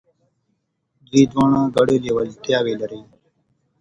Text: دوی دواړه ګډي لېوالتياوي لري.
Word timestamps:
دوی 1.09 1.23
دواړه 1.31 1.59
ګډي 1.75 1.97
لېوالتياوي 2.03 2.73
لري. 2.81 3.01